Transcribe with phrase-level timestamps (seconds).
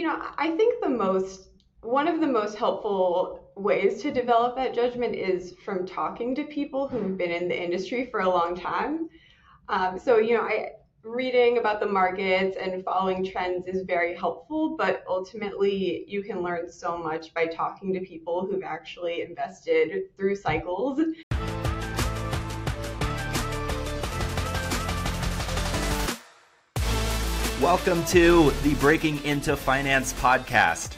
[0.00, 1.50] you know, I think the most
[1.82, 6.88] one of the most helpful ways to develop that judgment is from talking to people
[6.88, 9.10] who've been in the industry for a long time.
[9.68, 10.70] Um, so, you know, I
[11.02, 16.72] reading about the markets and following trends is very helpful, but ultimately you can learn
[16.72, 20.98] so much by talking to people who've actually invested through cycles.
[27.60, 30.96] Welcome to the Breaking Into Finance podcast.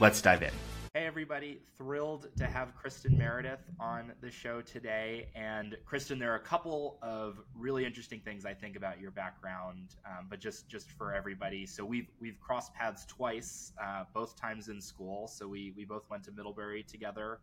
[0.00, 0.50] Let's dive in.
[0.94, 1.60] Hey, everybody.
[1.76, 5.28] Thrilled to have Kristen Meredith on the show today.
[5.34, 9.96] And Kristen, there are a couple of really interesting things I think about your background,
[10.06, 11.66] um, but just, just for everybody.
[11.66, 15.28] So we've, we've crossed paths twice, uh, both times in school.
[15.28, 17.40] So we, we both went to Middlebury together.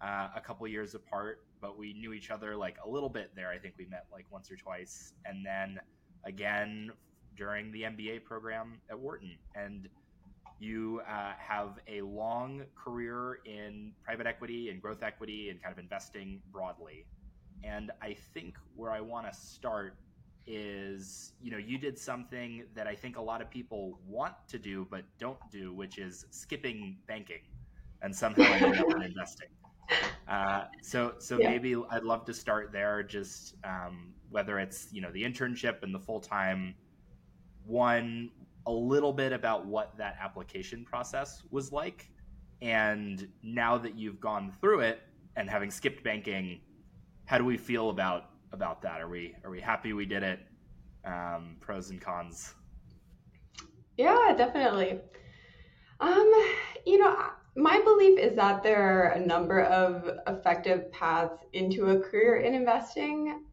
[0.00, 3.50] Uh, a couple years apart, but we knew each other like a little bit there.
[3.50, 5.12] I think we met like once or twice.
[5.26, 5.78] And then
[6.24, 6.90] again
[7.36, 9.36] during the MBA program at Wharton.
[9.54, 9.88] And
[10.58, 15.78] you uh, have a long career in private equity and growth equity and kind of
[15.78, 17.06] investing broadly.
[17.62, 19.96] And I think where I want to start
[20.46, 24.58] is you know you did something that I think a lot of people want to
[24.58, 27.40] do but don't do, which is skipping banking
[28.02, 29.48] and somehow ending up in investing.
[30.28, 31.50] Uh, so so yeah.
[31.50, 35.94] maybe I'd love to start there, just um, whether it's you know the internship and
[35.94, 36.74] the full time
[37.66, 38.30] one
[38.66, 42.10] a little bit about what that application process was like.
[42.62, 45.02] And now that you've gone through it
[45.36, 46.60] and having skipped banking
[47.26, 49.00] how do we feel about about that?
[49.00, 50.40] Are we are we happy we did it?
[51.04, 52.54] Um, pros and cons.
[53.96, 55.00] Yeah definitely.
[56.00, 56.32] Um
[56.86, 57.16] you know
[57.56, 62.54] my belief is that there are a number of effective paths into a career in
[62.54, 63.44] investing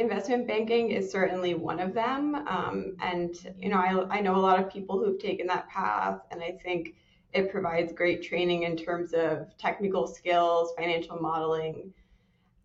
[0.00, 2.34] investment banking is certainly one of them.
[2.48, 6.20] Um, and, you know, I, I know a lot of people who've taken that path,
[6.30, 6.94] and I think
[7.32, 11.92] it provides great training in terms of technical skills, financial modeling.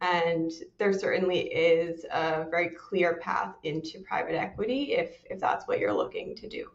[0.01, 5.79] And there certainly is a very clear path into private equity if, if that's what
[5.79, 6.71] you're looking to do.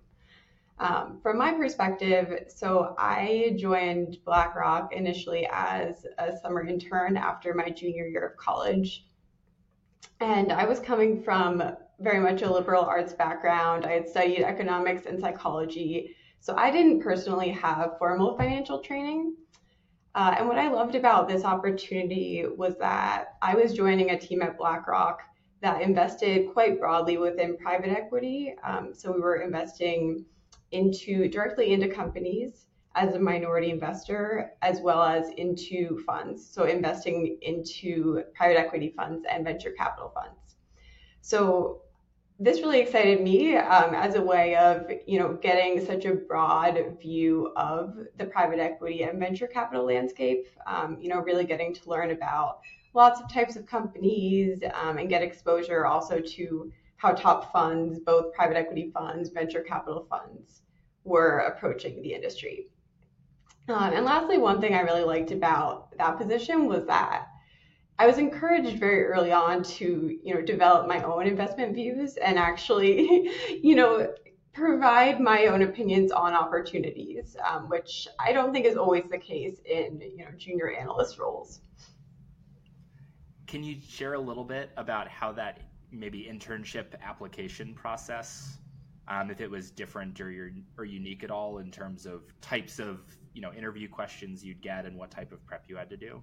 [0.79, 7.69] Um, from my perspective, so I joined BlackRock initially as a summer intern after my
[7.69, 9.05] junior year of college.
[10.21, 11.63] And I was coming from
[11.99, 13.85] very much a liberal arts background.
[13.85, 16.17] I had studied economics and psychology.
[16.41, 19.37] So I didn't personally have formal financial training.
[20.15, 24.43] Uh, and what I loved about this opportunity was that I was joining a team
[24.43, 25.23] at BlackRock
[25.63, 28.55] that invested quite broadly within private equity.
[28.65, 30.25] Um, so we were investing
[30.73, 36.47] into directly into companies as a minority investor as well as into funds.
[36.51, 40.57] So investing into private equity funds and venture capital funds.
[41.21, 41.83] So
[42.43, 46.99] this really excited me um, as a way of you know getting such a broad
[47.01, 51.89] view of the private equity and venture capital landscape um, you know really getting to
[51.89, 52.61] learn about
[52.95, 58.33] lots of types of companies um, and get exposure also to how top funds both
[58.33, 60.63] private equity funds venture capital funds
[61.05, 62.69] were approaching the industry
[63.69, 67.27] um, and lastly, one thing I really liked about that position was that
[67.99, 72.39] I was encouraged very early on to, you know, develop my own investment views and
[72.39, 73.31] actually,
[73.63, 74.15] you know,
[74.53, 79.61] provide my own opinions on opportunities, um, which I don't think is always the case
[79.65, 81.61] in, you know, junior analyst roles.
[83.47, 85.61] Can you share a little bit about how that
[85.93, 88.59] maybe internship application process,
[89.09, 93.01] um, if it was different or, or unique at all in terms of types of
[93.33, 96.23] you know interview questions you'd get and what type of prep you had to do?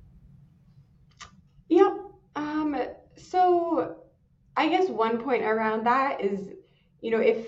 [1.69, 1.93] Yep.
[2.35, 2.77] Um,
[3.15, 3.97] so
[4.55, 6.49] I guess one point around that is,
[7.01, 7.45] you know, if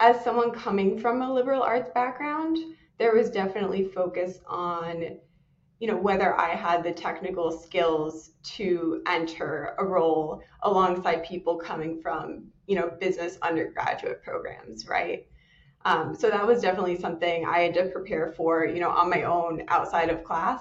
[0.00, 2.58] as someone coming from a liberal arts background,
[2.98, 5.18] there was definitely focus on,
[5.78, 12.00] you know, whether I had the technical skills to enter a role alongside people coming
[12.00, 15.26] from, you know, business undergraduate programs, right?
[15.86, 19.22] Um, so that was definitely something I had to prepare for, you know, on my
[19.22, 20.60] own outside of class.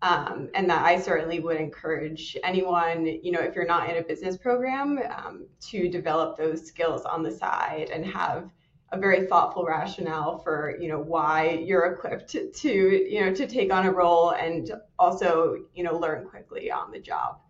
[0.00, 4.02] Um, and that I certainly would encourage anyone, you know, if you're not in a
[4.02, 8.50] business program, um, to develop those skills on the side and have
[8.92, 13.46] a very thoughtful rationale for, you know, why you're equipped to, to you know, to
[13.46, 17.40] take on a role and also, you know, learn quickly on the job.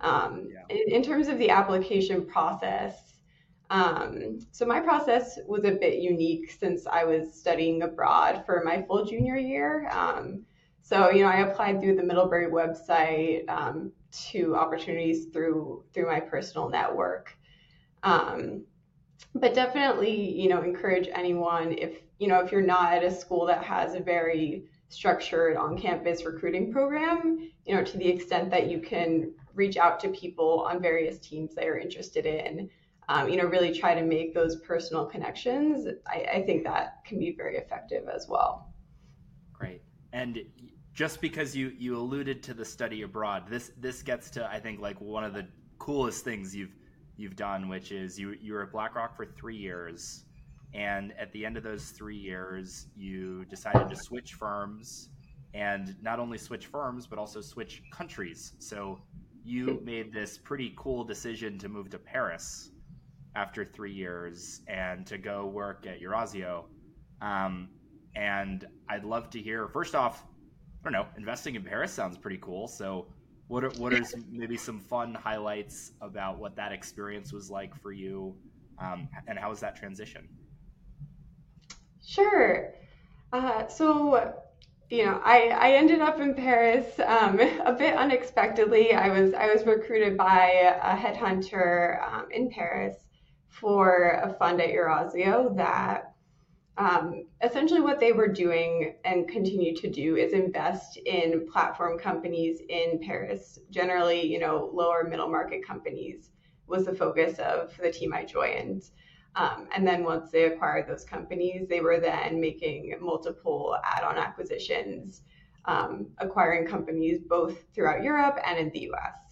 [0.00, 0.76] Um, yeah.
[0.76, 3.05] in, in terms of the application process,
[3.70, 8.82] um, so my process was a bit unique since I was studying abroad for my
[8.82, 9.88] full junior year.
[9.90, 10.44] Um,
[10.82, 13.92] so you know, I applied through the Middlebury website um,
[14.30, 17.36] to opportunities through through my personal network.
[18.02, 18.62] Um,
[19.34, 23.46] but definitely, you know, encourage anyone if you know, if you're not at a school
[23.46, 28.80] that has a very structured on-campus recruiting program, you know, to the extent that you
[28.80, 32.70] can reach out to people on various teams that you're interested in,
[33.08, 35.86] um, you know, really try to make those personal connections.
[36.06, 38.74] I, I think that can be very effective as well.
[39.52, 39.82] Great.
[40.12, 40.40] And
[40.92, 44.80] just because you you alluded to the study abroad, this this gets to I think
[44.80, 45.46] like one of the
[45.78, 46.74] coolest things you've
[47.16, 50.24] you've done, which is you you were at BlackRock for three years,
[50.74, 55.10] and at the end of those three years, you decided to switch firms,
[55.54, 58.54] and not only switch firms but also switch countries.
[58.58, 58.98] So
[59.44, 62.72] you made this pretty cool decision to move to Paris
[63.36, 66.64] after three years and to go work at Eurazeo.
[67.20, 67.68] Um,
[68.16, 70.24] and I'd love to hear first off,
[70.80, 72.66] I don't know, investing in Paris sounds pretty cool.
[72.66, 73.06] So
[73.48, 77.80] what are, what are some, maybe some fun highlights about what that experience was like
[77.80, 78.34] for you,
[78.78, 80.26] um, and how was that transition?
[82.04, 82.72] Sure.
[83.32, 84.34] Uh, so,
[84.88, 88.94] you know, I, I ended up in Paris um, a bit unexpectedly.
[88.94, 93.05] I was I was recruited by a headhunter um, in Paris
[93.60, 96.12] for a fund at Eurazeo that
[96.78, 102.60] um, essentially what they were doing and continue to do is invest in platform companies
[102.68, 103.58] in Paris.
[103.70, 106.30] Generally, you know, lower middle market companies
[106.66, 108.90] was the focus of the team I joined.
[109.36, 115.22] Um, and then once they acquired those companies, they were then making multiple add-on acquisitions,
[115.64, 119.25] um, acquiring companies both throughout Europe and in the US.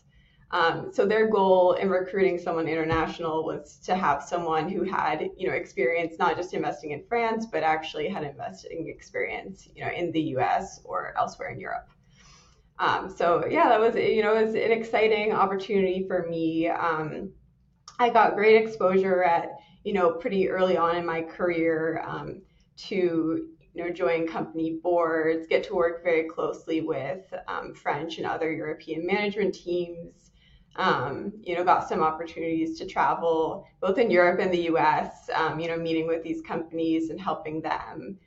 [0.50, 5.48] Um, so their goal in recruiting someone international was to have someone who had, you
[5.48, 10.12] know, experience not just investing in France, but actually had investing experience, you know, in
[10.12, 10.80] the U.S.
[10.84, 11.88] or elsewhere in Europe.
[12.78, 16.68] Um, so yeah, that was, you know, it was an exciting opportunity for me.
[16.68, 17.32] Um,
[17.98, 19.52] I got great exposure at,
[19.84, 22.42] you know, pretty early on in my career um,
[22.88, 28.26] to you know, join company boards, get to work very closely with um, French and
[28.26, 30.23] other European management teams,
[30.76, 35.60] um, you know, got some opportunities to travel both in Europe and the US, um,
[35.60, 38.18] you know, meeting with these companies and helping them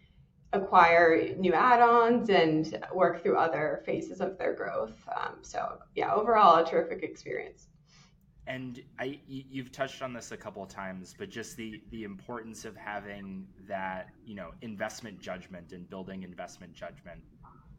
[0.54, 4.98] acquire new add-ons and work through other phases of their growth.
[5.16, 7.68] Um, so yeah, overall a terrific experience.
[8.48, 12.64] And I, you've touched on this a couple of times, but just the the importance
[12.64, 17.20] of having that, you know, investment judgment and building investment judgment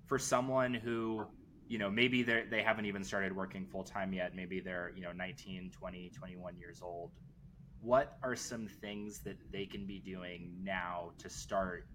[0.04, 1.26] for someone who
[1.68, 4.34] you know maybe they they haven't even started working full time yet.
[4.34, 7.10] Maybe they're you know 19 20 21 years old.
[7.80, 11.86] What are some things that they can be doing now to start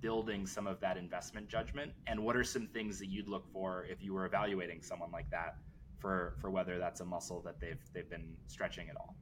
[0.00, 1.92] building some of that investment judgment?
[2.06, 5.30] And what are some things that you'd look for if you were evaluating someone like
[5.30, 5.56] that
[5.98, 9.14] for for whether that's a muscle that they've they've been stretching at all?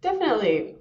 [0.00, 0.76] Definitely.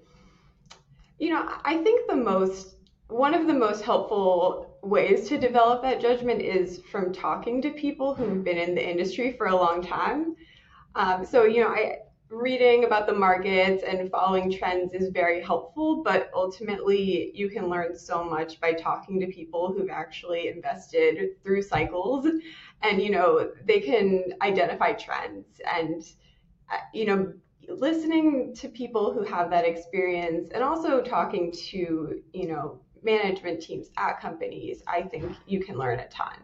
[1.19, 2.75] You know i think the most
[3.07, 8.15] one of the most helpful ways to develop that judgment is from talking to people
[8.15, 10.35] who've been in the industry for a long time.
[10.95, 11.99] Um, so, you know, I
[12.29, 17.97] reading about the markets and following trends is very helpful, but ultimately you can learn
[17.97, 22.27] so much by talking to people who've actually invested through cycles
[22.83, 26.03] and you know, they can identify trends and
[26.71, 27.33] uh, you know,
[27.69, 33.89] listening to people who have that experience and also talking to, you know, management teams
[33.97, 36.37] at companies, I think you can learn a ton.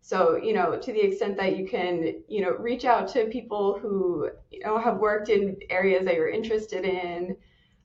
[0.00, 3.78] So, you know, to the extent that you can, you know, reach out to people
[3.78, 7.36] who, you know, have worked in areas that you're interested in,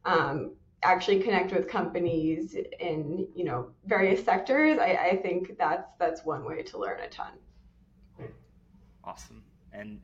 [0.06, 0.54] um,
[0.84, 6.46] actually connect with companies in, you know, various sectors, I, I think that's that's one
[6.46, 7.34] way to learn a ton.
[9.04, 9.44] Awesome.
[9.74, 10.00] And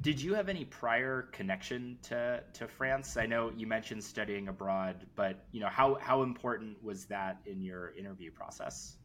[0.00, 3.16] did you have any prior connection to, to France?
[3.16, 7.60] I know you mentioned studying abroad, but you know how, how important was that in
[7.60, 8.96] your interview process?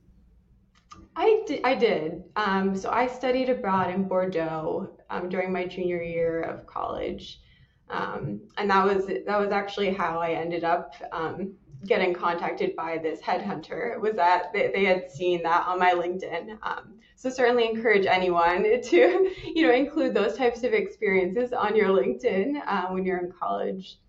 [1.16, 1.62] I did.
[1.64, 2.24] I did.
[2.36, 7.42] Um, so I studied abroad in Bordeaux um, during my junior year of college,
[7.90, 11.54] um, and that was that was actually how I ended up um,
[11.86, 14.00] getting contacted by this headhunter.
[14.00, 16.58] Was that they, they had seen that on my LinkedIn.
[16.63, 21.89] Um, so certainly encourage anyone to, you know, include those types of experiences on your
[21.89, 24.00] LinkedIn uh, when you're in college.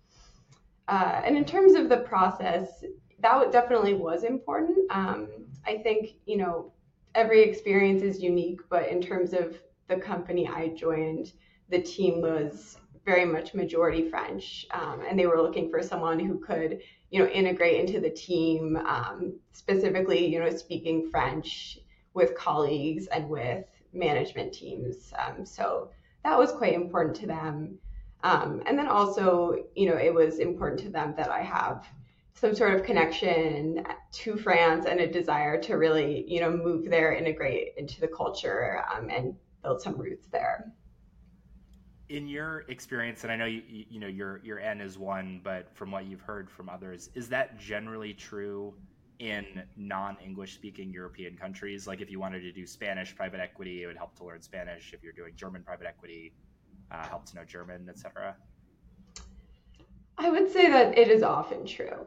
[0.87, 2.83] Uh, and in terms of the process,
[3.19, 4.77] that definitely was important.
[4.91, 5.27] Um,
[5.65, 6.71] I think, you know,
[7.15, 9.57] every experience is unique, but in terms of
[9.89, 11.33] the company I joined,
[11.69, 12.77] the team was
[13.07, 17.29] very much majority French, um, and they were looking for someone who could, you know,
[17.29, 21.79] integrate into the team, um, specifically, you know, speaking French
[22.13, 25.13] with colleagues and with management teams.
[25.17, 25.89] Um, so
[26.25, 27.79] that was quite important to them.
[28.23, 31.87] Um, and then also, you know, it was important to them that I have
[32.33, 37.13] some sort of connection to France and a desire to really, you know, move there,
[37.13, 39.33] integrate into the culture, um, and
[39.63, 40.73] build some roots there.
[42.09, 45.75] In your experience, and I know you, you know your your N is one, but
[45.75, 48.73] from what you've heard from others, is that generally true
[49.19, 51.85] in non-English speaking European countries?
[51.85, 54.93] Like if you wanted to do Spanish private equity, it would help to learn Spanish.
[54.93, 56.33] If you're doing German private equity,
[56.91, 58.35] uh, help to know German, etc.
[60.17, 62.05] I would say that it is often true.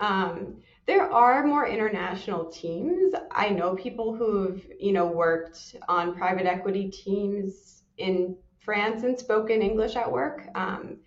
[0.00, 3.14] Um, there are more international teams.
[3.30, 9.62] I know people who've, you know, worked on private equity teams in France and spoken
[9.62, 10.46] English at work.
[10.54, 10.98] Um,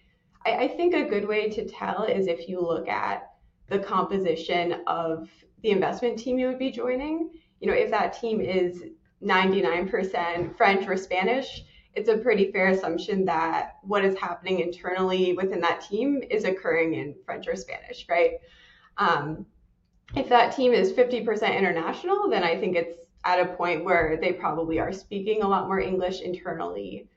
[0.45, 3.31] I, I think a good way to tell is if you look at
[3.69, 5.29] the composition of
[5.63, 7.31] the investment team you would be joining.
[7.59, 8.83] You know, if that team is
[9.23, 11.63] 99% French or Spanish,
[11.95, 16.93] it's a pretty fair assumption that what is happening internally within that team is occurring
[16.93, 18.33] in French or Spanish, right?
[18.99, 19.47] Um,
[20.15, 24.31] if that team is 50% international, then I think it's at a point where they
[24.31, 27.09] probably are speaking a lot more English internally.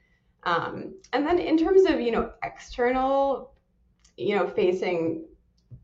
[0.45, 3.55] Um, and then in terms of, you know, external,
[4.17, 5.27] you know, facing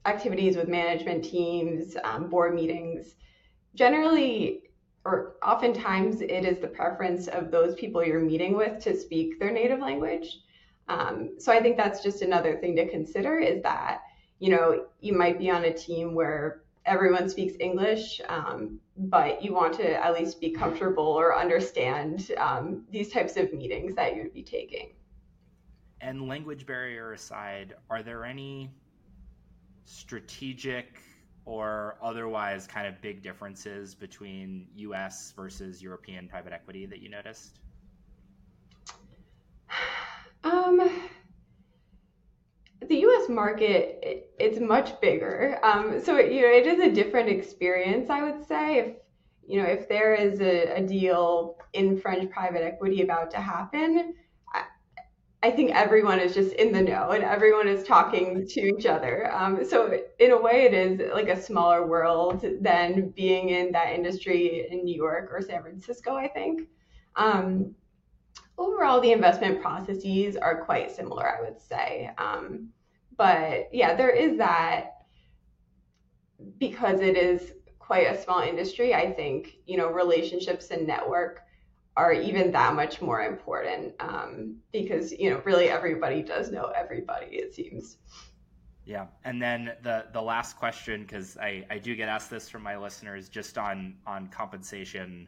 [0.04, 3.14] activities with management teams, um, board meetings,
[3.75, 4.62] generally
[5.06, 9.52] or oftentimes it is the preference of those people you're meeting with to speak their
[9.52, 10.40] native language.
[10.88, 14.00] Um, so I think that's just another thing to consider is that,
[14.40, 19.52] you know, you might be on a team where everyone speaks English, um, but you
[19.52, 24.23] want to at least be comfortable or understand um, these types of meetings that you
[24.23, 24.90] would be taking.
[26.00, 28.71] And language barrier aside, are there any
[29.85, 31.00] strategic
[31.45, 37.59] or otherwise kind of big differences between US versus European private equity that you noticed?
[40.45, 40.88] Um,
[43.28, 48.11] market it, it's much bigger, um, so it, you know it is a different experience.
[48.11, 48.97] I would say if
[49.47, 54.14] you know if there is a, a deal in French private equity about to happen,
[55.42, 59.33] I think everyone is just in the know and everyone is talking to each other.
[59.33, 63.92] Um, so in a way, it is like a smaller world than being in that
[63.95, 66.14] industry in New York or San Francisco.
[66.14, 66.68] I think.
[67.14, 67.75] Um,
[68.59, 72.11] overall, the investment processes are quite similar, I would say.
[72.18, 72.71] Um,
[73.16, 74.92] but yeah, there is that
[76.58, 78.94] because it is quite a small industry.
[78.94, 81.42] I think you know relationships and network
[81.96, 87.37] are even that much more important um, because you know really everybody does know everybody
[87.37, 87.96] it seems
[88.85, 92.62] yeah and then the the last question because I, I do get asked this from
[92.62, 95.26] my listeners just on on compensation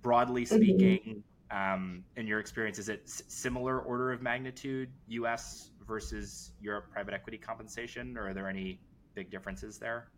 [0.00, 0.56] broadly mm-hmm.
[0.56, 1.20] speaking mm-hmm.
[1.50, 7.14] Um, in your experience is it s- similar order of magnitude us versus europe private
[7.14, 8.78] equity compensation or are there any
[9.14, 10.08] big differences there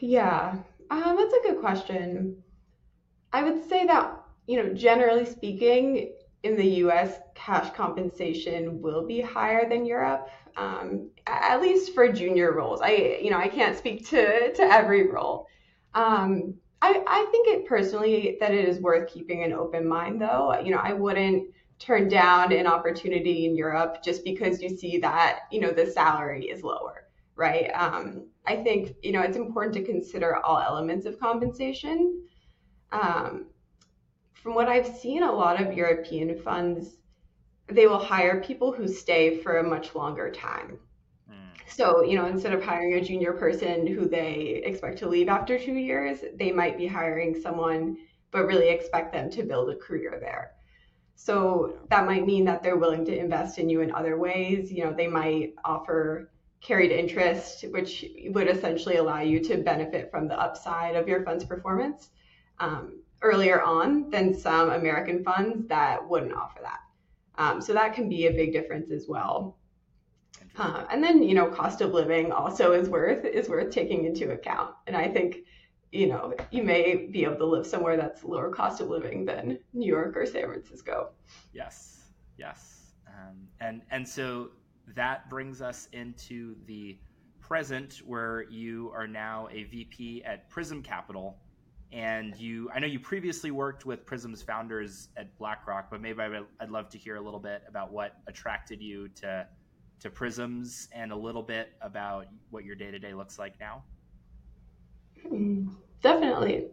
[0.00, 0.54] yeah
[0.90, 2.42] um, that's a good question
[3.32, 9.20] I would say that, you know, generally speaking, in the US, cash compensation will be
[9.20, 12.80] higher than Europe, um, at least for junior roles.
[12.80, 15.46] I, you know, I can't speak to, to every role.
[15.94, 20.58] Um, I, I think it personally that it is worth keeping an open mind, though.
[20.60, 25.40] You know, I wouldn't turn down an opportunity in Europe just because you see that,
[25.50, 27.70] you know, the salary is lower, right?
[27.74, 32.22] Um, I think, you know, it's important to consider all elements of compensation
[32.92, 33.46] um,
[34.34, 36.96] from what I've seen, a lot of European funds,
[37.68, 40.78] they will hire people who stay for a much longer time.
[41.70, 45.58] So, you know, instead of hiring a junior person who they expect to leave after
[45.58, 47.96] two years, they might be hiring someone,
[48.32, 50.52] but really expect them to build a career there.
[51.14, 54.72] So that might mean that they're willing to invest in you in other ways.
[54.72, 60.28] You know, they might offer carried interest, which would essentially allow you to benefit from
[60.28, 62.10] the upside of your fund's performance
[62.58, 66.80] um, earlier on than some American funds that wouldn't offer that.
[67.36, 69.56] Um, so that can be a big difference as well.
[70.56, 74.32] Uh, and then you know, cost of living also is worth is worth taking into
[74.32, 74.74] account.
[74.86, 75.38] And I think
[75.92, 79.58] you know you may be able to live somewhere that's lower cost of living than
[79.72, 81.10] New York or San Francisco.
[81.52, 82.04] Yes,
[82.36, 84.50] yes, um, and and so
[84.94, 86.98] that brings us into the
[87.40, 91.38] present, where you are now a VP at Prysm Capital,
[91.92, 96.20] and you i know you previously worked with Prysm's founders at blackrock but maybe
[96.60, 99.46] i'd love to hear a little bit about what attracted you to
[100.00, 103.82] to Prysms and a little bit about what your day-to-day looks like now
[105.28, 105.68] hmm,
[106.02, 106.66] definitely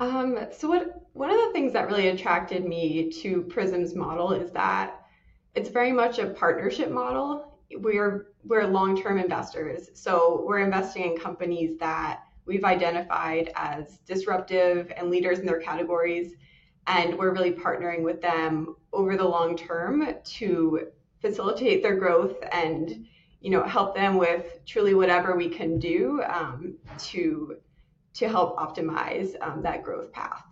[0.00, 4.50] um, so what one of the things that really attracted me to Prysm's model is
[4.50, 5.06] that
[5.54, 9.90] it's very much a partnership model we're we're long-term investors.
[9.94, 16.34] So we're investing in companies that we've identified as disruptive and leaders in their categories.
[16.86, 20.88] And we're really partnering with them over the long term to
[21.24, 23.06] facilitate their growth and
[23.40, 27.56] you know help them with truly whatever we can do um, to
[28.12, 30.44] to help optimize um, that growth path.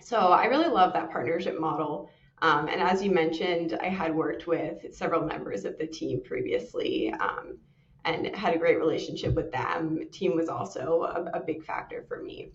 [0.00, 2.10] So I really love that partnership model.
[2.42, 7.12] Um, and as you mentioned, I had worked with several members of the team previously
[7.12, 7.58] um,
[8.04, 10.00] and had a great relationship with them.
[10.10, 12.50] Team was also a, a big factor for me.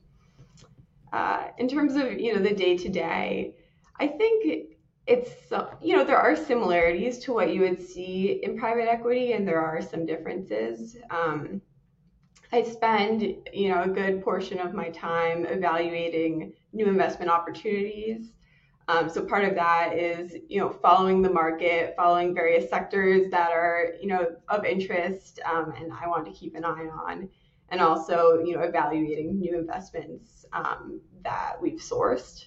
[1.13, 3.53] Uh, in terms of you know the day to day,
[3.99, 4.70] I think
[5.11, 5.51] it's
[5.81, 9.61] you know there are similarities to what you would see in private equity, and there
[9.61, 10.95] are some differences.
[11.09, 11.61] Um,
[12.53, 13.21] I spend
[13.53, 18.31] you know a good portion of my time evaluating new investment opportunities.
[18.87, 23.51] Um, so part of that is, you know, following the market, following various sectors that
[23.51, 27.29] are, you know, of interest, um, and I want to keep an eye on,
[27.69, 32.45] and also, you know, evaluating new investments um, that we've sourced.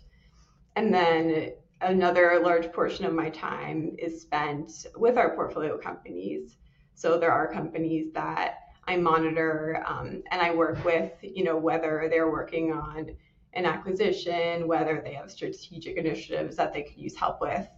[0.77, 1.53] And then
[1.85, 6.57] another large portion of my time is spent with our portfolio companies.
[6.95, 12.09] So there are companies that I monitor um, and I work with, you know, whether
[12.11, 13.15] they're working on
[13.53, 17.69] an acquisition, whether they have strategic initiatives that they could use help with,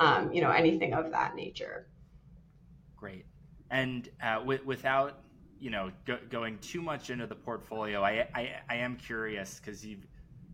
[0.00, 1.88] um, you know, anything of that nature.
[2.96, 3.26] Great.
[3.70, 5.20] And uh, w- without,
[5.60, 9.84] you know, go- going too much into the portfolio, I, I, I am curious because
[9.84, 10.06] you've,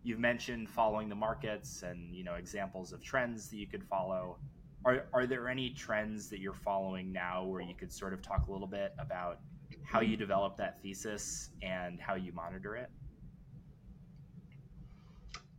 [0.05, 4.37] you've mentioned following the markets and, you know, examples of trends that you could follow.
[4.85, 8.47] Are, are there any trends that you're following now where you could sort of talk
[8.47, 9.39] a little bit about
[9.83, 12.91] how you develop that thesis and how you monitor it?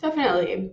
[0.00, 0.70] Definitely.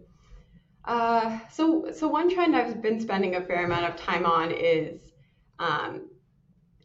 [0.85, 4.99] Uh, so, so one trend I've been spending a fair amount of time on is
[5.57, 6.09] um,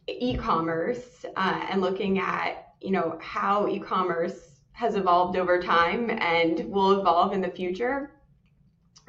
[0.07, 4.48] e-commerce uh, and looking at you know how e-commerce
[4.79, 8.11] has evolved over time and will evolve in the future.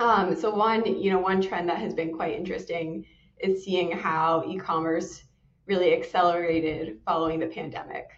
[0.01, 3.07] Um, so one you know one trend that has been quite interesting
[3.38, 5.23] is seeing how e-commerce
[5.66, 8.09] really accelerated following the pandemic,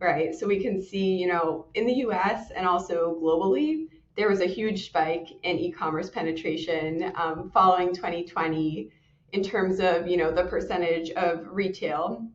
[0.00, 0.34] right?
[0.34, 2.50] So we can see you know in the U.S.
[2.56, 3.86] and also globally
[4.16, 8.90] there was a huge spike in e-commerce penetration um, following 2020
[9.32, 12.26] in terms of you know the percentage of retail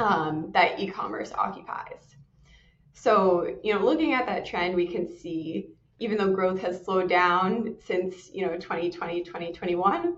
[0.00, 2.17] um, that e-commerce occupies.
[3.00, 7.08] So you know looking at that trend, we can see even though growth has slowed
[7.08, 10.16] down since you know 2020 2021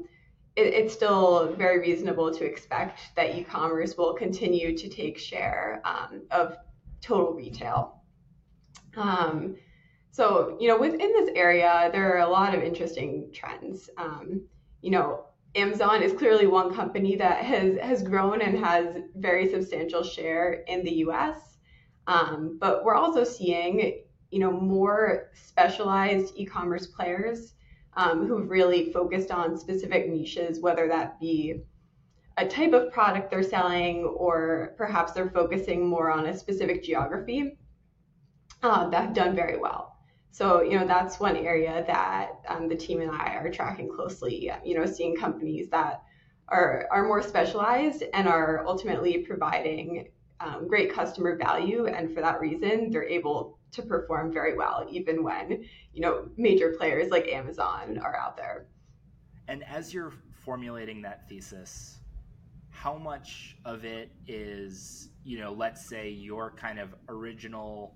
[0.57, 6.23] it, it's still very reasonable to expect that e-commerce will continue to take share um,
[6.31, 6.59] of
[7.01, 8.03] total retail
[8.97, 9.57] um,
[10.13, 13.89] so, you know, within this area, there are a lot of interesting trends.
[13.97, 14.43] Um,
[14.83, 20.03] you know, Amazon is clearly one company that has has grown and has very substantial
[20.03, 21.50] share in the U.S.
[22.07, 27.55] Um, but we're also seeing, you know, more specialized e-commerce players
[27.95, 31.63] um, who've really focused on specific niches, whether that be
[32.37, 37.59] a type of product they're selling or perhaps they're focusing more on a specific geography
[38.63, 39.97] uh, that have done very well.
[40.33, 44.51] So, you know, that's one area that um, the team and I are tracking closely,
[44.65, 46.03] you know, seeing companies that
[46.49, 50.09] are, are more specialized and are ultimately providing
[50.41, 51.87] um, great customer value.
[51.87, 56.75] And for that reason, they're able to perform very well, even when, you know, major
[56.77, 58.67] players like Amazon are out there.
[59.49, 61.99] And as you're formulating that thesis,
[62.71, 67.95] how much of it is, you know, let's say your kind of original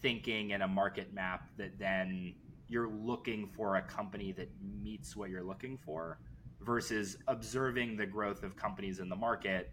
[0.00, 2.34] thinking and a market map that then
[2.68, 4.48] you're looking for a company that
[4.82, 6.18] meets what you're looking for
[6.62, 9.72] versus observing the growth of companies in the market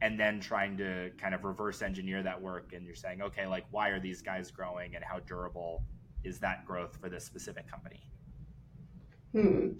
[0.00, 3.64] and then trying to kind of reverse engineer that work and you're saying okay like
[3.70, 5.82] why are these guys growing and how durable
[6.24, 8.00] is that growth for this specific company?
[9.32, 9.70] Hmm.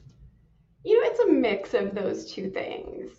[0.84, 3.10] You know it's a mix of those two things.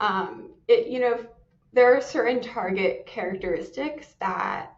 [0.00, 1.24] Um, it you know
[1.72, 4.72] there are certain target characteristics that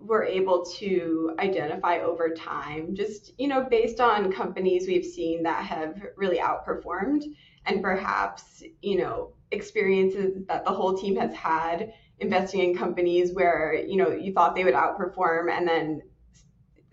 [0.00, 5.64] we're able to identify over time, just you know, based on companies we've seen that
[5.64, 7.24] have really outperformed,
[7.66, 13.74] and perhaps you know experiences that the whole team has had investing in companies where
[13.74, 16.02] you know you thought they would outperform, and then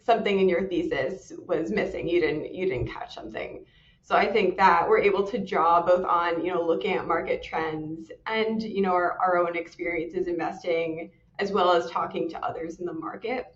[0.04, 2.08] something in your thesis was missing.
[2.08, 3.65] You didn't you didn't catch something.
[4.02, 7.44] So I think that we're able to draw both on you know looking at market
[7.44, 12.80] trends and you know our, our own experiences investing as well as talking to others
[12.80, 13.56] in the market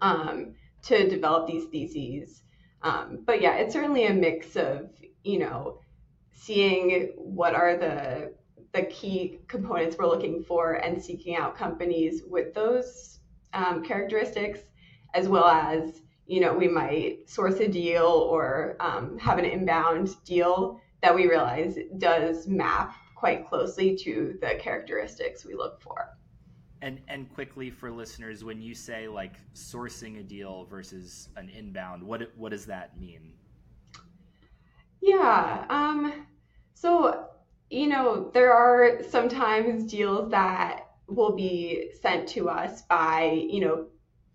[0.00, 2.42] um, to develop these theses.
[2.82, 4.90] Um, but yeah, it's certainly a mix of,
[5.24, 5.80] you know,
[6.34, 8.34] seeing what are the
[8.72, 13.20] the key components we're looking for and seeking out companies with those
[13.52, 14.58] um, characteristics,
[15.14, 20.16] as well as you know we might source a deal or um, have an inbound
[20.24, 26.08] deal that we realize does map quite closely to the characteristics we look for.
[26.82, 32.02] And and quickly for listeners, when you say like sourcing a deal versus an inbound,
[32.02, 33.34] what what does that mean?
[35.04, 35.66] Yeah.
[35.68, 36.26] Um,
[36.72, 37.28] so
[37.70, 43.86] you know, there are sometimes deals that will be sent to us by, you know,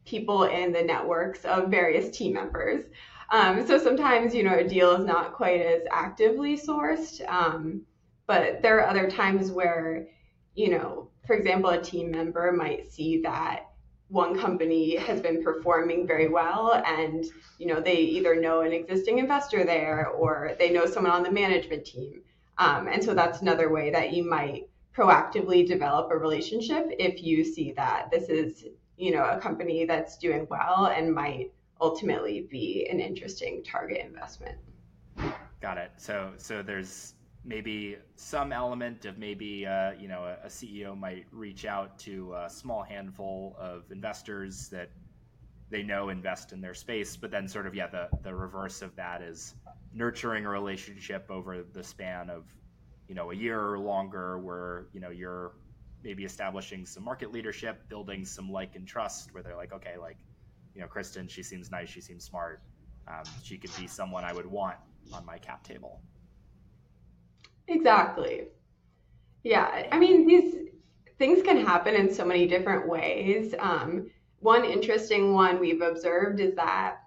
[0.05, 2.83] people in the networks of various team members.
[3.31, 7.83] Um, so sometimes, you know, a deal is not quite as actively sourced, um,
[8.27, 10.07] but there are other times where,
[10.55, 13.68] you know, for example, a team member might see that
[14.09, 17.25] one company has been performing very well and
[17.57, 21.31] you know they either know an existing investor there or they know someone on the
[21.31, 22.21] management team
[22.59, 27.43] um, and so that's another way that you might proactively develop a relationship if you
[27.43, 28.65] see that this is,
[28.97, 34.57] you know, a company that's doing well and might ultimately be an interesting target investment.
[35.61, 35.91] Got it.
[35.95, 41.25] So so there's maybe some element of maybe uh, you know a, a, CEO might
[41.31, 44.89] reach out to a small handful of investors that
[45.69, 48.95] they know invest in their space, but then sort of yeah the the reverse of
[48.95, 49.55] that is
[49.93, 52.45] nurturing a relationship over the span of
[53.07, 55.53] you know a year or longer where you know you're
[56.03, 60.17] maybe establishing some market leadership building some like and trust where they're like okay like
[60.75, 62.61] you know kristen she seems nice she seems smart
[63.07, 64.77] um, she could be someone i would want
[65.11, 65.99] on my cap table
[67.69, 68.47] exactly
[69.43, 70.55] yeah i mean these
[71.17, 76.55] things can happen in so many different ways um, one interesting one we've observed is
[76.55, 76.97] that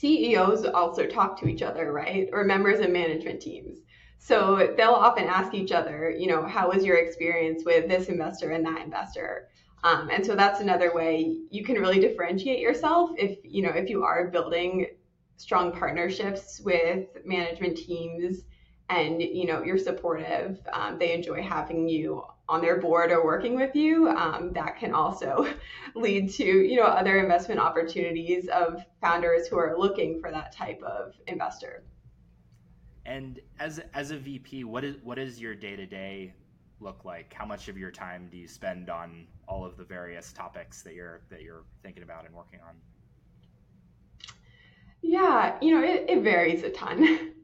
[0.00, 2.28] CEOs also talk to each other, right?
[2.32, 3.80] Or members of management teams.
[4.18, 8.50] So they'll often ask each other, you know, how was your experience with this investor
[8.50, 9.48] and that investor?
[9.82, 13.88] Um, and so that's another way you can really differentiate yourself if you know if
[13.88, 14.88] you are building
[15.38, 18.42] strong partnerships with management teams
[18.90, 23.54] and you know you're supportive um, they enjoy having you on their board or working
[23.54, 25.46] with you um, that can also
[25.94, 30.82] lead to you know other investment opportunities of founders who are looking for that type
[30.82, 31.84] of investor.
[33.06, 36.34] And as as a vp what is what is your day-to-day
[36.80, 37.32] look like?
[37.32, 40.94] How much of your time do you spend on all of the various topics that
[40.94, 42.74] you're that you're thinking about and working on?
[45.02, 47.32] Yeah you know it, it varies a ton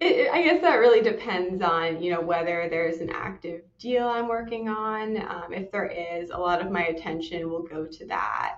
[0.00, 4.28] it, I guess that really depends on you know whether there's an active deal I'm
[4.28, 5.16] working on.
[5.16, 8.56] Um, if there is, a lot of my attention will go to that.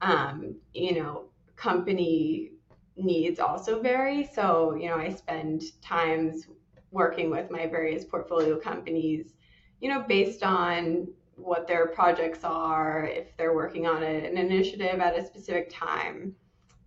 [0.00, 1.24] Um, you know,
[1.56, 2.52] company
[2.96, 4.28] needs also vary.
[4.34, 6.46] So you know, I spend times
[6.90, 9.32] working with my various portfolio companies.
[9.80, 15.00] You know, based on what their projects are, if they're working on a, an initiative
[15.00, 16.34] at a specific time.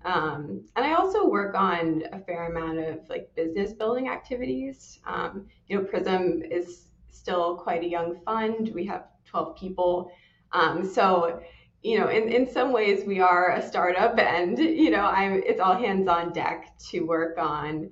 [0.08, 5.00] Um, and I also work on a fair amount of like business building activities.
[5.06, 8.72] Um, you know, Prysm is still quite a young fund.
[8.74, 10.10] We have 12 people.
[10.54, 11.42] Um, so,
[11.84, 15.60] you know, in, in some ways we are a startup and, you know, I'm, it's
[15.60, 17.92] all hands on deck to work on,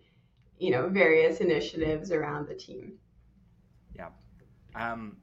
[0.58, 2.94] you know, various initiatives around the team.
[3.94, 4.08] Yeah.
[4.74, 5.18] Um,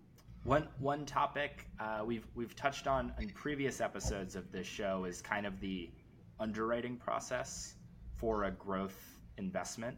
[0.45, 5.23] one, one topic uh, we've, we've touched on in previous episodes of this show is
[5.23, 5.89] kind of the
[6.43, 7.77] underwriting process
[8.17, 8.99] for a growth
[9.39, 9.97] investment.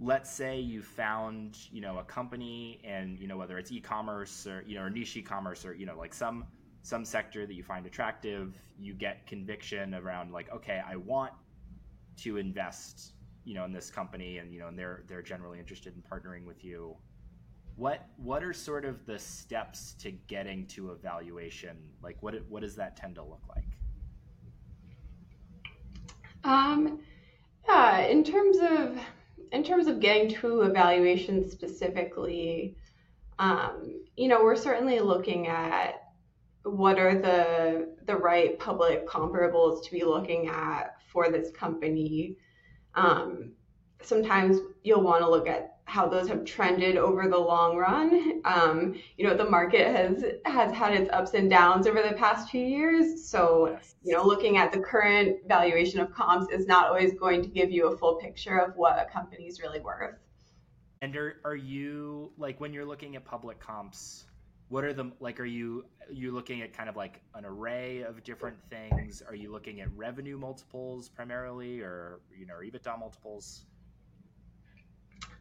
[0.00, 4.62] Let's say you found you know a company and you know whether it's e-commerce or
[4.66, 6.44] you know or niche e-commerce or you know like some
[6.82, 11.32] some sector that you find attractive you get conviction around like okay i want
[12.16, 15.94] to invest you know in this company and you know and they're they're generally interested
[15.94, 16.96] in partnering with you.
[17.76, 22.62] What what are sort of the steps to getting to a valuation like what what
[22.62, 23.66] does that tend to look like
[26.44, 27.00] um,
[27.66, 28.98] yeah, in terms of
[29.52, 32.76] in terms of getting to evaluation specifically,
[33.38, 36.02] um, you know, we're certainly looking at
[36.64, 42.36] what are the the right public comparables to be looking at for this company.
[42.94, 43.52] Um,
[44.02, 48.40] sometimes you'll want to look at how those have trended over the long run.
[48.44, 52.50] Um, you know, the market has has had its ups and downs over the past
[52.50, 53.24] few years.
[53.26, 57.48] So, you know, looking at the current valuation of comps is not always going to
[57.48, 60.16] give you a full picture of what a company is really worth.
[61.02, 64.24] And are, are you like when you're looking at public comps?
[64.68, 65.38] What are the like?
[65.38, 69.22] Are you are you looking at kind of like an array of different things?
[69.26, 73.66] Are you looking at revenue multiples primarily, or you know, or EBITDA multiples?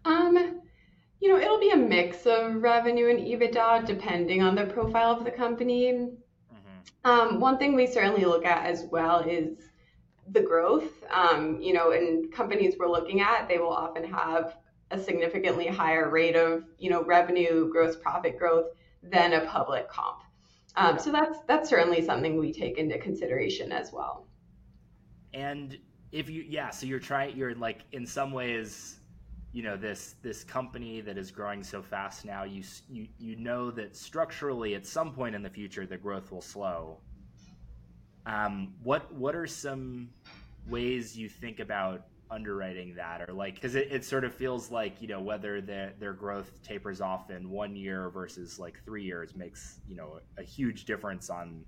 [0.05, 0.61] Um,
[1.19, 5.23] you know, it'll be a mix of revenue and EBITDA depending on the profile of
[5.23, 5.91] the company.
[5.91, 7.09] Mm-hmm.
[7.09, 9.57] Um, one thing we certainly look at as well is
[10.31, 11.03] the growth.
[11.11, 14.57] Um, you know, in companies we're looking at, they will often have
[14.91, 18.67] a significantly higher rate of, you know, revenue, gross profit growth
[19.01, 20.19] than a public comp.
[20.75, 24.27] Um, so that's that's certainly something we take into consideration as well.
[25.33, 25.77] And
[26.11, 28.99] if you, yeah, so you're trying, you're like in some ways
[29.53, 33.69] you know this this company that is growing so fast now you you you know
[33.69, 36.99] that structurally at some point in the future the growth will slow.
[38.25, 40.09] Um, what what are some
[40.67, 43.21] ways you think about underwriting that?
[43.21, 46.59] Or like because it, it sort of feels like you know whether their their growth
[46.63, 51.29] tapers off in one year versus like three years makes you know a huge difference
[51.29, 51.63] on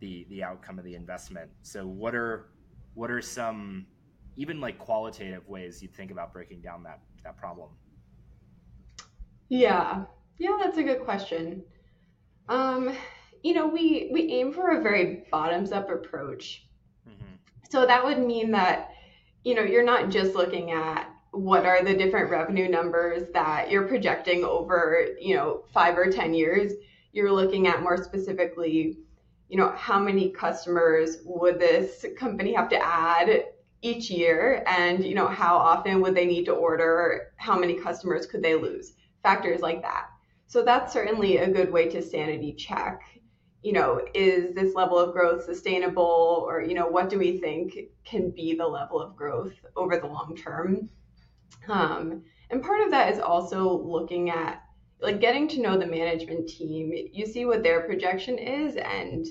[0.00, 1.50] the the outcome of the investment.
[1.62, 2.48] So what are
[2.94, 3.86] what are some
[4.36, 7.70] even like qualitative ways you'd think about breaking down that that problem?
[9.48, 10.04] Yeah,
[10.38, 11.62] yeah, that's a good question.
[12.48, 12.92] Um,
[13.42, 16.66] you know, we we aim for a very bottoms up approach.
[17.08, 17.34] Mm-hmm.
[17.70, 18.90] So that would mean that
[19.44, 23.86] you know you're not just looking at what are the different revenue numbers that you're
[23.86, 26.72] projecting over you know five or ten years.
[27.12, 28.98] You're looking at more specifically,
[29.48, 33.44] you know, how many customers would this company have to add
[33.82, 37.32] each year and you know how often would they need to order?
[37.36, 38.94] How many customers could they lose?
[39.22, 40.08] Factors like that.
[40.46, 43.02] So that's certainly a good way to sanity check.
[43.62, 46.44] You know is this level of growth sustainable?
[46.46, 50.06] Or you know what do we think can be the level of growth over the
[50.06, 50.88] long term?
[51.68, 54.62] Um, and part of that is also looking at
[55.00, 56.92] like getting to know the management team.
[57.12, 59.26] You see what their projection is and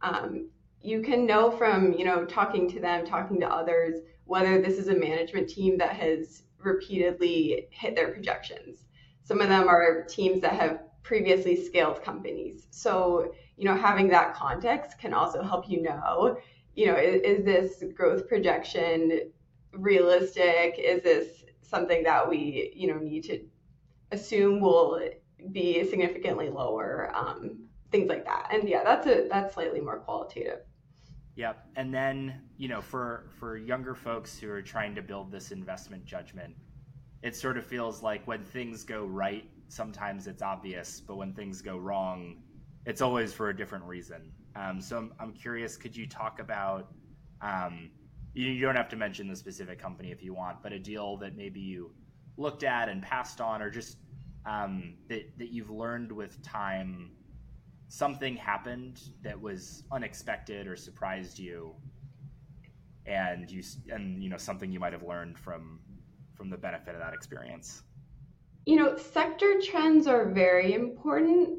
[0.00, 0.48] um,
[0.82, 4.88] you can know from you know talking to them talking to others whether this is
[4.88, 8.84] a management team that has repeatedly hit their projections.
[9.24, 12.66] Some of them are teams that have previously scaled companies.
[12.70, 16.38] So you know having that context can also help you know
[16.74, 19.30] you know is, is this growth projection
[19.72, 20.76] realistic?
[20.78, 23.40] Is this something that we you know need to
[24.10, 25.00] assume will
[25.52, 27.10] be significantly lower?
[27.14, 28.48] Um, things like that.
[28.50, 30.60] And yeah that's a that's slightly more qualitative
[31.36, 31.66] Yep.
[31.76, 36.04] And then, you know, for for younger folks who are trying to build this investment
[36.04, 36.54] judgment,
[37.22, 41.62] it sort of feels like when things go right, sometimes it's obvious, but when things
[41.62, 42.42] go wrong,
[42.84, 44.30] it's always for a different reason.
[44.56, 46.92] Um, so I'm, I'm curious, could you talk about,
[47.40, 47.90] um,
[48.34, 51.16] you, you don't have to mention the specific company if you want, but a deal
[51.18, 51.92] that maybe you
[52.36, 53.96] looked at and passed on, or just
[54.44, 57.12] um, that, that you've learned with time
[57.92, 61.74] something happened that was unexpected or surprised you
[63.04, 65.78] and you and you know something you might have learned from
[66.34, 67.82] from the benefit of that experience?
[68.64, 71.58] You know sector trends are very important.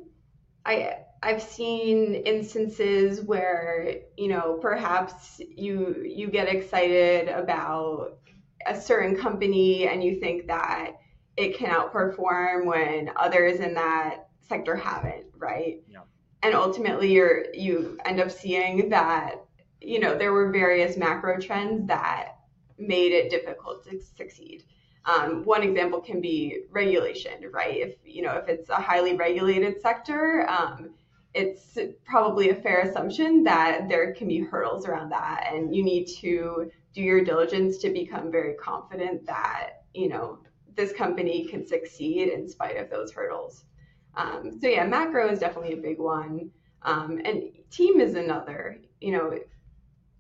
[0.66, 8.18] I i've seen instances where you know perhaps you you get excited about
[8.66, 10.94] a certain company and you think that
[11.38, 15.84] it can outperform when others in that sector haven't right?
[15.88, 16.00] Yeah
[16.44, 19.44] and ultimately you're you end up seeing that
[19.82, 22.36] you know there were various macro trends that
[22.78, 24.64] made it difficult to succeed.
[25.06, 27.78] Um, one example can be regulation right?
[27.78, 30.92] If you know if it's a highly regulated sector um,
[31.34, 35.50] it's probably a fair assumption that there can be hurdles around that.
[35.52, 40.40] And you need to do your diligence to become very confident that you know
[40.76, 43.66] this company can succeed in spite of those hurdles
[44.16, 46.52] um, so yeah, macro is definitely a big one,
[46.84, 48.80] um, and team is another.
[49.02, 49.40] You know,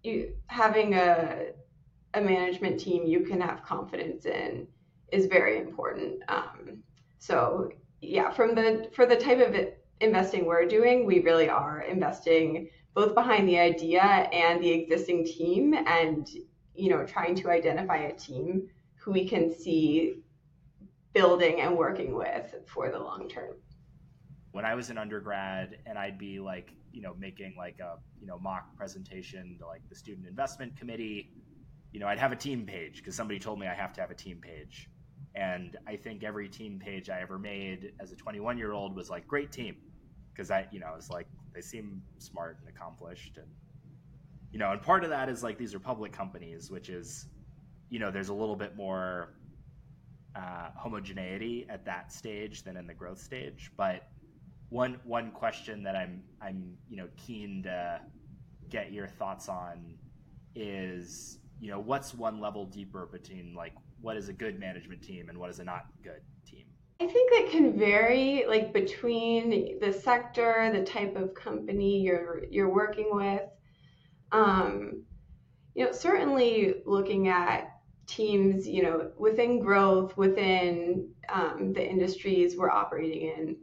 [0.03, 1.51] you having a
[2.15, 4.67] a management team you can have confidence in
[5.11, 6.21] is very important.
[6.27, 6.83] Um,
[7.19, 9.55] so yeah, from the for the type of
[10.01, 15.73] investing we're doing, we really are investing both behind the idea and the existing team,
[15.73, 16.27] and
[16.75, 20.23] you know, trying to identify a team who we can see
[21.13, 23.53] building and working with for the long term
[24.53, 28.27] when I was an undergrad and I'd be like, you know, making like a, you
[28.27, 31.31] know, mock presentation to like the student investment committee,
[31.91, 34.11] you know, I'd have a team page because somebody told me I have to have
[34.11, 34.89] a team page.
[35.33, 39.09] And I think every team page I ever made as a 21 year old was
[39.09, 39.75] like, great team.
[40.31, 43.37] Because I, you know, it's like, they seem smart and accomplished.
[43.37, 43.47] And,
[44.51, 47.25] you know, and part of that is like these are public companies, which is,
[47.89, 49.33] you know, there's a little bit more
[50.35, 53.71] uh, homogeneity at that stage than in the growth stage.
[53.75, 54.09] But
[54.73, 58.01] one one question that I'm I'm you know keen to
[58.69, 59.93] get your thoughts on
[60.55, 65.29] is you know what's one level deeper between like what is a good management team
[65.29, 66.65] and what is a not good team
[66.99, 72.73] I think it can vary like between the sector, the type of company you're you're
[72.73, 73.41] working with.
[74.31, 75.03] Um,
[75.75, 82.69] you know, certainly looking at teams, you know, within growth, within um, the industries we're
[82.69, 83.57] operating in,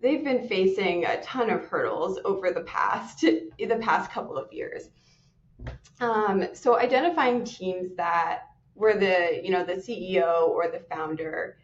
[0.00, 4.90] they've been facing a ton of hurdles over the past the past couple of years.
[6.00, 8.42] Um, so identifying teams that
[8.74, 11.56] where the you know the CEO or the founder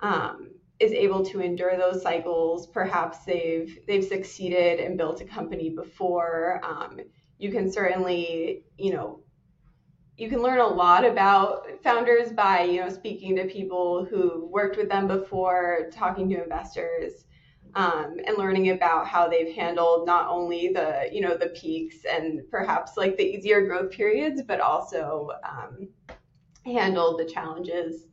[0.00, 2.66] um, is able to endure those cycles.
[2.66, 6.60] Perhaps they've they've succeeded and built a company before.
[6.64, 7.00] Um,
[7.38, 9.20] you can certainly you know
[10.16, 14.76] you can learn a lot about founders by you know speaking to people who worked
[14.76, 17.24] with them before, talking to investors.
[17.74, 22.42] Um, and learning about how they've handled not only the you know the peaks and
[22.50, 25.88] perhaps like the easier growth periods, but also um,
[26.64, 28.06] handled the challenges.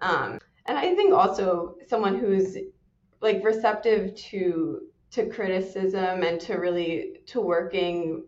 [0.00, 2.56] Um, and I think also someone who's
[3.20, 8.24] like receptive to to criticism and to really to working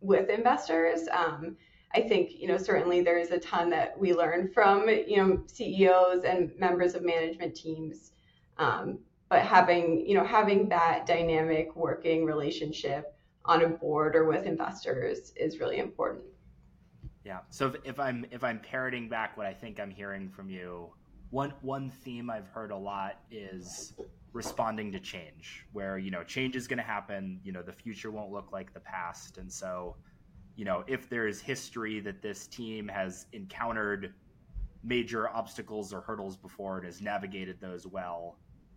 [0.00, 1.08] with investors.
[1.12, 1.56] Um,
[1.94, 5.42] I think you know certainly there is a ton that we learn from you know
[5.46, 8.12] CEOs and members of management teams,
[8.58, 8.98] um,
[9.32, 13.16] but having you know having that dynamic working relationship
[13.46, 16.22] on a board or with investors is really important.
[17.24, 17.38] Yeah.
[17.48, 20.90] So if, if I'm if I'm parroting back what I think I'm hearing from you,
[21.30, 23.94] one one theme I've heard a lot is
[24.34, 27.40] responding to change, where you know change is going to happen.
[27.42, 29.96] You know the future won't look like the past, and so
[30.56, 34.12] you know if there is history that this team has encountered
[34.84, 38.36] major obstacles or hurdles before and has navigated those well,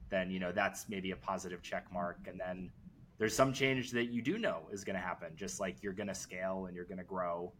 [0.09, 2.19] then you know that's maybe a positive check mark.
[2.27, 2.71] And then
[3.17, 6.07] there's some change that you do know is going to happen, just like you're going
[6.07, 7.53] to scale and you're going to grow.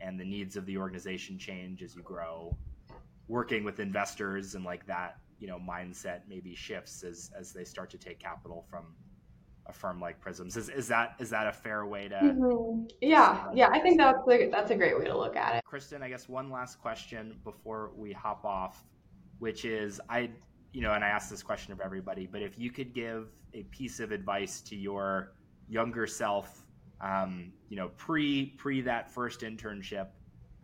[0.00, 2.56] And the needs of the organization change as you grow.
[3.28, 7.90] Working with investors and like that you know mindset maybe shifts as as they start
[7.90, 8.86] to take capital from
[9.66, 10.56] a firm like Prysms.
[10.56, 12.84] Is, is that is that a fair way to mm-hmm.
[13.00, 13.48] yeah.
[13.52, 15.64] yeah i think that's a, that's a great way to look at it.
[15.64, 18.84] Kristen i guess one last question before we hop off
[19.40, 20.30] which is i
[20.72, 23.62] you know and i ask this question of everybody but if you could give a
[23.64, 25.32] piece of advice to your
[25.68, 26.64] younger self
[27.02, 30.08] um, you know, pre pre that first internship,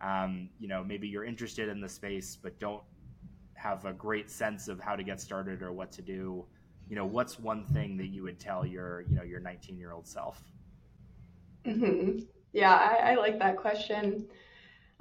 [0.01, 2.81] um, you know, maybe you're interested in the space but don't
[3.55, 6.45] have a great sense of how to get started or what to do.
[6.87, 9.91] You know, what's one thing that you would tell your, you know, your 19 year
[9.91, 10.41] old self?
[11.65, 12.19] Mm-hmm.
[12.53, 14.25] Yeah, I, I, like that question.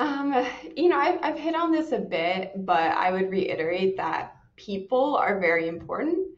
[0.00, 0.44] Um,
[0.76, 5.16] you know, I've, I've hit on this a bit, but I would reiterate that people
[5.16, 6.28] are very important.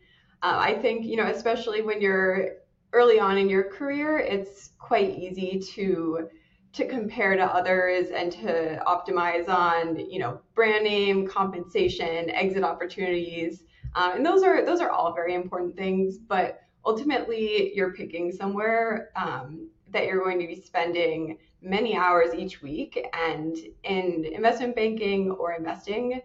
[0.42, 2.56] Uh, I think, you know, especially when you're
[2.92, 6.28] early on in your career, it's quite easy to
[6.72, 13.64] to compare to others and to optimize on you know brand name, compensation, exit opportunities,
[13.94, 16.18] um, and those are those are all very important things.
[16.18, 22.62] But ultimately, you're picking somewhere um, that you're going to be spending many hours each
[22.62, 26.20] week, and in investment banking or investing.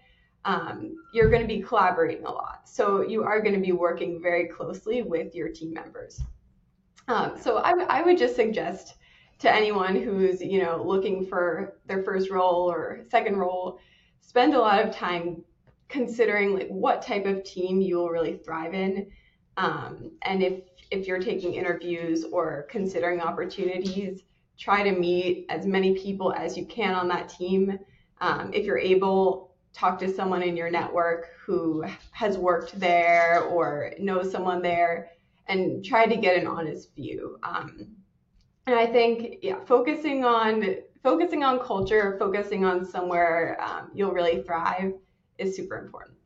[0.45, 2.69] Um, you're going to be collaborating a lot.
[2.69, 6.21] So you are going to be working very closely with your team members.
[7.07, 8.95] Um, so I, I would just suggest
[9.39, 13.79] to anyone who's you know looking for their first role or second role,
[14.21, 15.43] spend a lot of time
[15.87, 19.11] considering like what type of team you will really thrive in,
[19.57, 24.21] um, and if if you're taking interviews or considering opportunities,
[24.57, 27.77] try to meet as many people as you can on that team.
[28.21, 29.44] Um, if you're able,
[29.75, 35.09] talk to someone in your network who has worked there or knows someone there
[35.47, 37.37] and try to get an honest view.
[37.43, 37.87] Um,
[38.67, 44.41] and I think, yeah, focusing on focusing on culture, focusing on somewhere um, you'll really
[44.41, 44.93] thrive
[45.37, 46.17] is super important.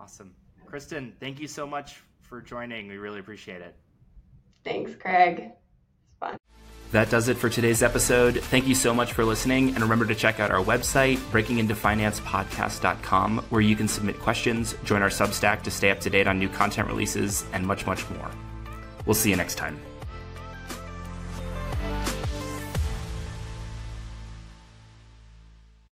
[0.00, 1.12] Awesome, Kristen.
[1.20, 2.88] Thank you so much for joining.
[2.88, 3.74] We really appreciate it.
[4.64, 5.50] Thanks, Craig.
[6.94, 8.40] That does it for today's episode.
[8.40, 9.70] Thank you so much for listening.
[9.70, 15.08] And remember to check out our website, breakingintofinancepodcast.com, where you can submit questions, join our
[15.08, 18.30] Substack to stay up to date on new content releases, and much, much more.
[19.06, 19.76] We'll see you next time.